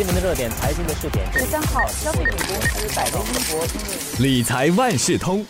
[0.00, 1.30] 新闻的热点，财经的试点。
[1.30, 3.66] 十三号，消费品公司百威英博
[4.20, 5.44] 理财万事通。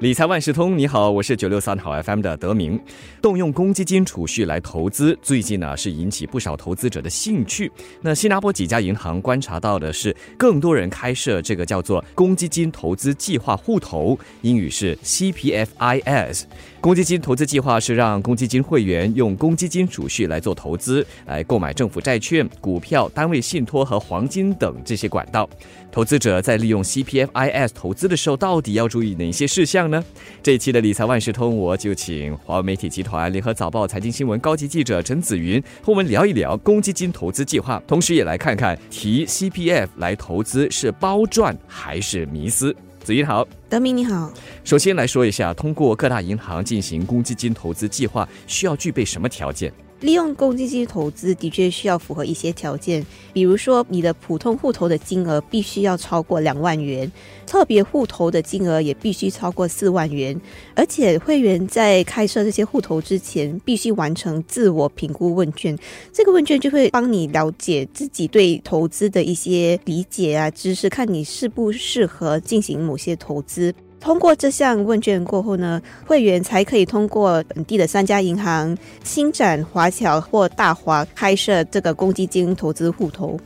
[0.00, 2.80] 理财万事通，你好，我是九六三好 FM 的德明。
[3.20, 7.70] 动用公积金储蓄来投资，最近呢是引起不少投资者的兴趣。
[8.00, 16.44] 那新加坡几家银行观察到的是，更多人开设这个叫做公积金投资计划户头，英语是 CPFIS。
[16.80, 25.46] 公积金投资计划是让公积金会员用公积金储蓄来做投资，来购买政府债券、股票、单位信托和黄金等这些管道。
[25.92, 30.02] 投资者在利用 CPFIS 投资的时候，到底要注意哪些事项呢？
[30.42, 42.74] 这一期的理财万事通，我就请华为媒体集团联合早报财经新闻高级记者陈子云和我们聊一聊公积金投资计划，同时也来看看提 CPF 来投资是包赚还是迷思。
[43.02, 44.32] 子云好，德明你好。
[44.62, 49.72] 首先来说一下，通过各大银行进行公积金投资计划，需要具备什么条件？
[50.00, 57.10] 利用公积金投资的确需要符合一些条件，比如说你的普通户头的金额必须要超过两万元，
[57.46, 60.40] 特别户头的金额也必须超过四万元，
[60.74, 65.78] 而且会员在开设这些户头之前必须完成自我评估问卷，
[66.12, 73.74] 这个问卷就会帮你了解自己对投资的一些理解啊知识，看你适不适合进行某些投资。
[74.00, 83.38] 通过这项问卷过后呢，会员才可以通过本地的三家银行——新展、华侨或大华开设这个公积金投资户头。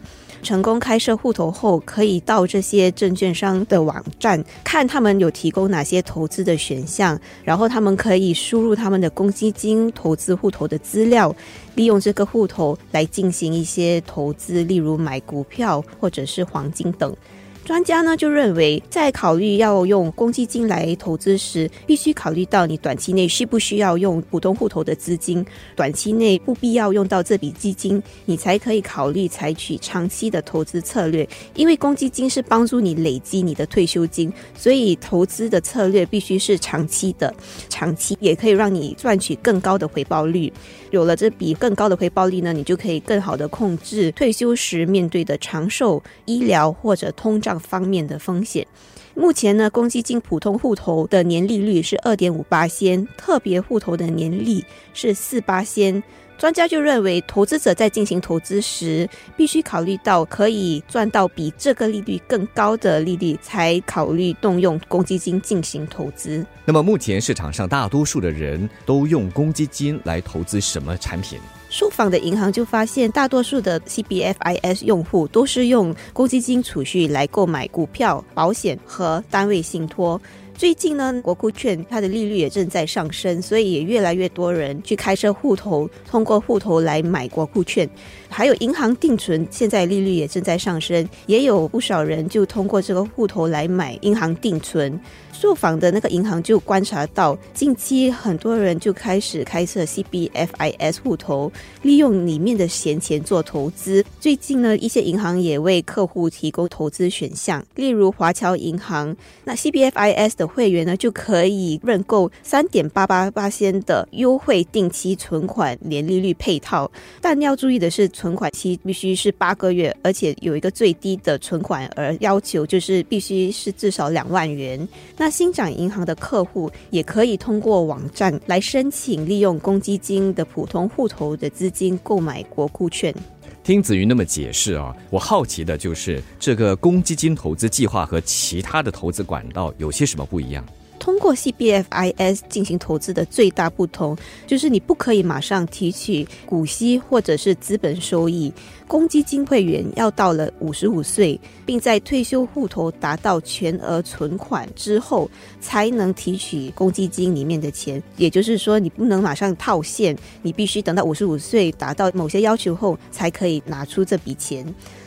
[0.42, 11.34] 成功开设户头后，可以到这些证券商的网站看他们有提供哪些投资的选项，然后他们可以输入他们的公积金投资户头的资料，
[11.74, 17.16] 利用这个户头来进行一些投资，例如买股票或者是黄金等。
[17.64, 25.42] 专家呢就认为，在考虑要用公积金来投资时，必须考虑到你短期内需不需要用普通户头的资金，
[25.74, 31.26] 短期内不必要用到这笔基金，你才可以考虑采取长期的投资策略。
[31.54, 37.34] 因为公积金是帮助你累积你的退休金，所以投资的策略必须是长期的，
[37.70, 40.52] 长期也可以让你赚取更高的回报率。
[40.90, 47.53] 有了这笔更高的回报率呢，你就可以更好的控制退休时面对的长寿、医疗或者通胀。
[47.58, 48.66] 方面的风险，
[49.14, 56.02] 目前呢，公积金普通户头的年利率是二点五八仙，特别户头的年利是四八仙。
[56.36, 66.44] 专家就认为，投资者在进行投资时，必须考虑到可以赚到比这个利率更高的利率，才考虑动用公积金进行投资。
[66.64, 71.38] 那么，目前市场上大多数的人都用公积金来投资什么产品？
[71.70, 80.20] 受访的银行就发现，大多数的 CBFIS 用户都是用公积金储蓄来购买股票、保险和单位信托。
[80.56, 87.88] 最近呢，国库券它的利率也正在上升，所以也越来越多人去开设户头，通过户头来买国库券。
[88.28, 94.98] 还有银行定存，现在利率也正在上升，也有不少人就通过这个户头来买银行定存。
[95.34, 101.52] 受访的那个银行就观察到，近期很多人就开始开设 CBFIS 户头，
[101.82, 104.02] 利用里面的闲钱做投资。
[104.20, 116.90] 最近呢，一些银行也为客户提供投资选项，例如华侨银行，那 CBFIS 的会员呢就可以认购三点八八八仙的优惠定期存款年利率配套。
[117.20, 124.88] 但要注意的是，存款期必须是八个月，而且有一个最低的存款额要求，就是必须是至少两万元。
[125.24, 133.14] 那新展银行的客户也可以通过网站来申请，利用公积金的普通户头的资金购买国库券。
[133.62, 140.62] 听子瑜那么解释啊，我好奇的就是这个公积金投资计划和其他的投资管道有些什么不一样？
[141.04, 144.16] 通过 CBFIS 进行投资的最大不同，
[144.46, 148.50] 就是你不可以马上提取股息或者是资本收益。
[148.88, 155.30] 公积金会员要到了五十五岁，并在退休户头达到全额存款之后，
[155.60, 158.02] 才能提取公积金里面的钱。
[158.16, 164.66] 也就是说，你不能马上套现，你必须等到五十五岁达到某些要求后，才可以拿出这笔钱。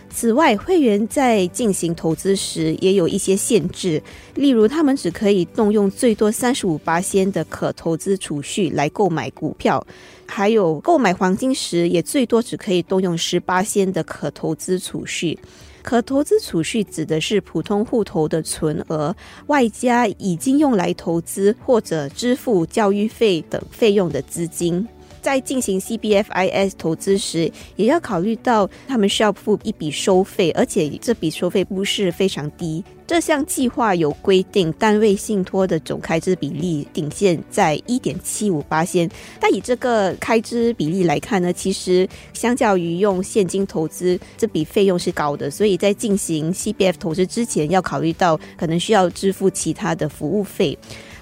[0.10, 4.02] 此外，会员在进行投资时也有一些限制，
[4.34, 9.86] 例如他们只可以动用最多三十五八仙的可投资储蓄来购买股票，
[10.26, 15.38] 还有购买黄金时也最多只可以动用十八仙的可投资储蓄。
[15.84, 19.16] 可投资储蓄指的是普通户头的存额，
[19.46, 24.86] 外加已经用来投资或者支付教育费等费用的资金。
[25.28, 32.82] 在进行 CBFIS 投资时，也要考虑到他们需要付一笔收费，而且这笔收费不是非常低。
[33.06, 39.10] 这项计划有规定，单位信托的总开支比例顶限在一点七五八仙。
[39.38, 45.52] 但以这个开支比例来看呢，其实相较于用现金投资，这笔费用是高的。
[45.52, 50.78] 所以在进行 CBF 投资之前，要考虑到可能需要支付其他的服务费。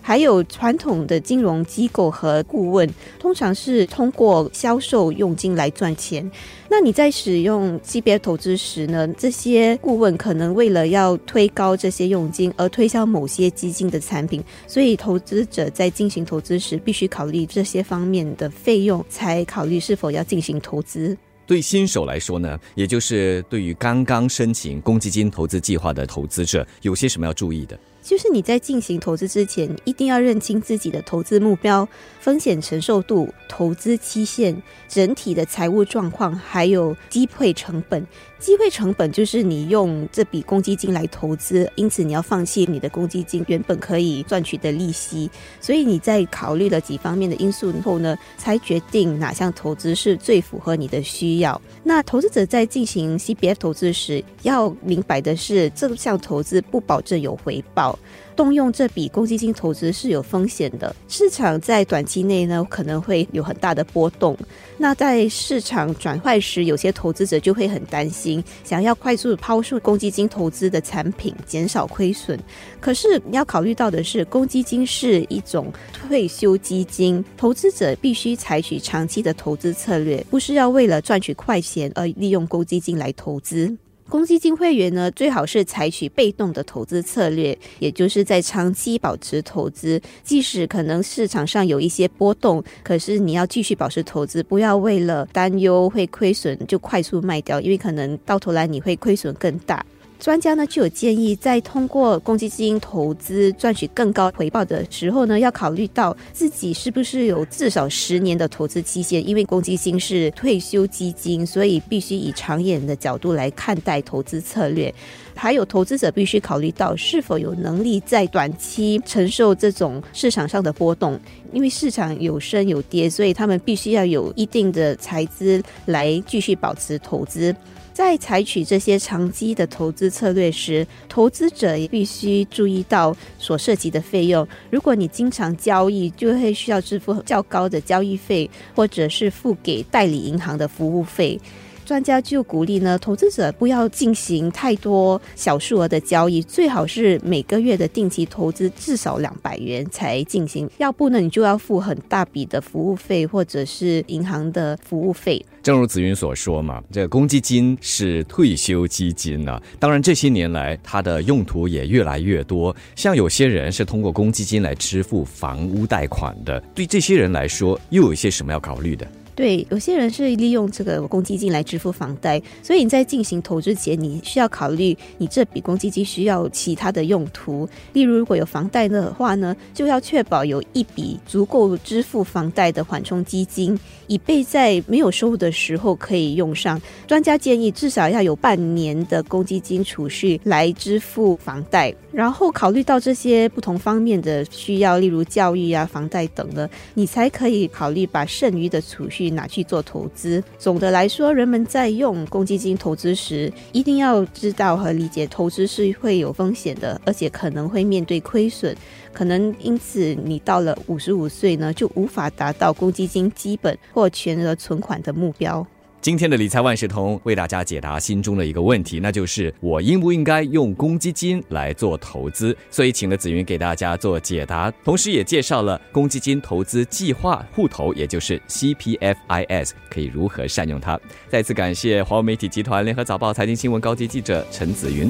[0.06, 2.88] 还有传统的金融机构和顾问，
[3.18, 6.30] 通常是通过销售佣金来赚钱。
[6.70, 9.08] 那你在使用 CBF 投资时呢？
[9.18, 21.18] 这些顾问可能为了要推高这些佣金而推销某些基金的产品，所以投资者在进行投资时必须考虑这些方面的费用，才考虑是否要进行投资。
[21.48, 27.76] 对新手来说呢，也就是对于刚刚申请公积金投资计划的投资者，有些什么要注意的？
[28.06, 38.06] 就是你在进行投资之前，一定要认清自己的投资目标、风险承受度、投资期限、整体的财务状况，还有机会成本。
[38.40, 45.30] 机会成本就是你用这笔公积金来投资，因此你要放弃你的公积金原本可以赚取的利息。
[45.60, 51.60] 所以你在考虑了几方面的因素后呢，才决定哪项投资是最符合你的需要。
[51.84, 57.98] 那投资者在进行 CBF 投资时，要明白的是，这项投资不保证有回报。
[58.36, 64.38] 动用这笔公积金投资是有风险的，市场在短期内呢可能会有很大的波动。
[64.78, 72.38] 那在市场转换时，有些投资者就会很担心，想要快速抛售公积金投资的产品，减少亏损。
[72.82, 83.76] 可是要考虑到的是，公积金是一种退休基金，投资者必须采取长期的投资策略，不是要为了赚取快钱而利用公积金来投资。
[84.08, 99.84] 公积金会员呢，最好是采取被动的投资策略，也就是在长期保持投资，即使可能市场上有一些波动，可是你要继续保持投资，不要为了担忧会亏损就快速卖掉，因为可能到头来你会亏损更大。
[100.20, 114.94] 专家呢就有建议，在通过公积金投资赚取更高回报的时候呢，要考虑到自己是不是有至少十年的投资期限，因为公积金是退休基金，所以必须以长远的角度来看待投资策略。
[115.36, 121.20] 还有投资者必须考虑到是否有能力在短期承受这种市场上的波动，
[121.52, 127.54] 因为市场有升有跌，所以他们必须要有一定的财资来继续保持投资。
[127.96, 134.46] 在采取这些长期的投资策略时，投资者也必须注意到所涉及的费用。
[134.70, 141.40] 如果你经常交易，就会需要支付较高的交易费，或者是付给代理银行的服务费。
[141.86, 155.44] 专家就鼓励呢，投资者不要进行太多小数额的交易，最好是每个月的定期投资至少两百元才进行，要不呢你就要付很大笔的服务费或者是银行的服务费。
[155.62, 169.08] 正如子云所说嘛，这个公积金是退休基金呢，当然这些年来它的用途也越来越多，像有些人是通过公积金来支付房屋贷款的，对这些人来说又有一些什么要考虑的？
[169.34, 177.68] 对，有些人是利用这个公积金来支支付房贷，所以你在进行投资前，你需要考虑你这笔公积金需要其他的用途。
[177.92, 183.78] 例如，如果有房贷的话呢，就要确保有一笔足够支付房贷的缓冲基金，
[184.08, 186.82] 以备在没有收入的时候可以用上。
[187.06, 199.26] 专家建议至少要有半年的公积金储蓄来支付房贷，然后考虑到这些不同方面的需要，例如教育啊、房贷等的，你才可以考虑把剩余的储蓄。
[199.36, 200.42] 拿去做投资。
[200.58, 208.76] 总的来说，人们在用公积金投资时，一定要知道和理解投资是会有风险的，而且可能会面对亏损。
[209.12, 215.66] 可能因此，你到了五十五岁呢，就无法达到公积金基本或全额存款的目标。
[216.06, 222.56] 今天的理财万事通为大家解答心中的一个问题，那就是我应不应该用公积金来做投资？
[222.70, 231.00] 所以请了紫云给大家做解答，同时也介绍了公积金投资计划户头，也就是 CPFIS 可以如何善用它。
[231.28, 235.10] 再次感谢华为媒体集团联合早报财经新闻高级记者陈紫云。